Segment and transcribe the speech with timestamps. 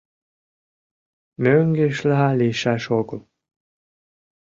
[1.43, 3.21] Мӧҥгешла лийшаш огыл.